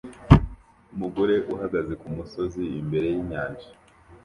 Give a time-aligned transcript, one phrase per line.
[0.93, 3.67] Umugore uhagaze kumusozi imbere yinyanja